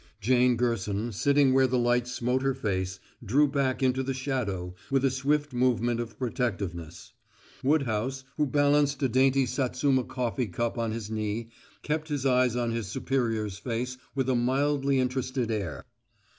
Jane 0.19 0.55
Gerson, 0.55 1.11
sitting 1.11 1.53
where 1.53 1.67
the 1.67 1.77
light 1.77 2.07
smote 2.07 2.41
her 2.41 2.55
face, 2.55 2.99
drew 3.23 3.47
back 3.47 3.83
into 3.83 4.01
the 4.01 4.15
shadow 4.15 4.73
with 4.89 5.05
a 5.05 5.11
swift 5.11 5.53
movement 5.53 5.99
of 5.99 6.17
protectiveness. 6.17 7.13
Woodhouse, 7.63 8.23
who 8.35 8.47
balanced 8.47 9.03
a 9.03 9.07
dainty 9.07 9.45
Satsuma 9.45 10.03
coffee 10.05 10.47
cup 10.47 10.75
on 10.79 10.91
his 10.91 11.11
knee, 11.11 11.49
kept 11.83 12.07
his 12.07 12.25
eyes 12.25 12.55
on 12.55 12.71
his 12.71 12.87
superior's 12.87 13.59
face 13.59 13.99
with 14.15 14.27
a 14.27 14.33
mildly 14.33 14.97
interested 14.99 15.51
air. 15.51 15.85